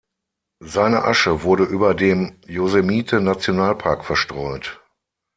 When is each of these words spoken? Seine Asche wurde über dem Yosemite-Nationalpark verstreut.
Seine 0.65 1.03
Asche 1.03 1.43
wurde 1.43 1.63
über 1.63 1.93
dem 1.93 2.39
Yosemite-Nationalpark 2.47 4.03
verstreut. 4.03 4.81